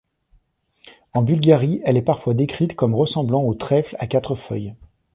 En 1.13 1.21
Bulgarie, 1.21 1.79
elle 1.85 1.95
est 1.95 2.01
parfois 2.01 2.33
décrite 2.33 2.75
comme 2.75 2.95
ressemblant 2.95 3.43
au 3.43 3.53
trèfle 3.53 3.95
à 3.99 4.07
quatre 4.07 4.33
feuilles. 4.33 4.73